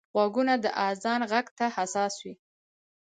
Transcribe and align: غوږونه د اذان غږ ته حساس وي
غوږونه 0.13 0.53
د 0.63 0.65
اذان 0.87 1.21
غږ 1.31 1.47
ته 1.57 1.65
حساس 1.75 2.13
وي 2.23 2.33